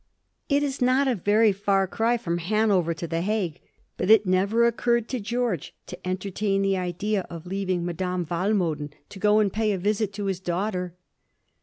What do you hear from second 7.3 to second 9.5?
leaving Madame Walmo den to go